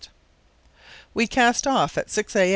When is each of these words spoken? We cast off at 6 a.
We 1.13 1.27
cast 1.27 1.67
off 1.67 1.95
at 1.95 2.09
6 2.09 2.35
a. 2.35 2.49